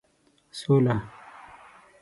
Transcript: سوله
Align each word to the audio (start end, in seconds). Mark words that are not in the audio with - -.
سوله 0.59 0.95